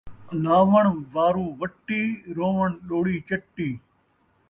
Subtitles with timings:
[0.33, 2.03] آلاوݨ وارو وٹی،
[2.35, 3.69] رووݨ ݙوڑی چٹی